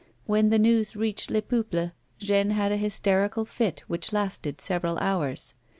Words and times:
When 0.25 0.49
the 0.49 0.57
news 0.57 0.95
reached 0.95 1.29
Les 1.29 1.41
Peuples, 1.41 1.91
Jeanne 2.17 2.49
had 2.49 2.71
a 2.71 2.75
hysterical 2.77 3.45
fit 3.45 3.83
which 3.85 4.11
lasted 4.11 4.59
several 4.59 4.97
hours. 4.97 5.53